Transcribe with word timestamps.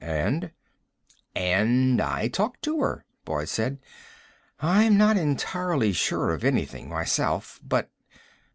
"And?" 0.03 0.49
"And 1.35 2.01
I 2.01 2.27
talked 2.27 2.63
to 2.63 2.79
her," 2.81 3.05
Boyd 3.23 3.49
said. 3.49 3.77
"I'm 4.59 4.97
not 4.97 5.15
entirely 5.15 5.93
sure 5.93 6.33
of 6.33 6.43
anything 6.43 6.89
myself. 6.89 7.59
But 7.63 7.91